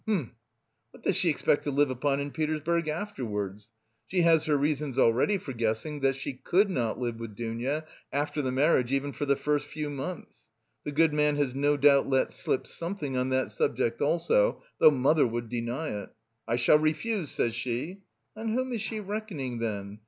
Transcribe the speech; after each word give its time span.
hm. 0.07 0.31
What 0.91 1.03
does 1.03 1.15
she 1.15 1.29
expect 1.29 1.63
to 1.65 1.69
live 1.71 1.91
upon 1.91 2.19
in 2.19 2.31
Petersburg 2.31 2.87
afterwards? 2.87 3.69
She 4.07 4.23
has 4.23 4.45
her 4.45 4.57
reasons 4.57 4.97
already 4.97 5.37
for 5.37 5.53
guessing 5.53 5.99
that 5.99 6.15
she 6.15 6.33
could 6.33 6.69
not 6.71 6.97
live 6.99 7.19
with 7.19 7.35
Dounia 7.35 7.85
after 8.11 8.41
the 8.41 8.51
marriage, 8.51 8.91
even 8.91 9.11
for 9.13 9.25
the 9.27 9.35
first 9.35 9.67
few 9.67 9.89
months. 9.91 10.47
The 10.85 10.91
good 10.91 11.13
man 11.13 11.35
has 11.35 11.53
no 11.53 11.77
doubt 11.77 12.09
let 12.09 12.31
slip 12.33 12.65
something 12.65 13.15
on 13.15 13.29
that 13.29 13.51
subject 13.51 14.01
also, 14.01 14.63
though 14.79 14.89
mother 14.91 15.25
would 15.27 15.49
deny 15.49 15.89
it: 15.89 16.09
'I 16.47 16.55
shall 16.55 16.79
refuse,' 16.79 17.29
says 17.29 17.53
she. 17.53 18.01
On 18.35 18.51
whom 18.55 18.73
is 18.73 18.81
she 18.81 18.99
reckoning 18.99 19.59
then? 19.59 19.99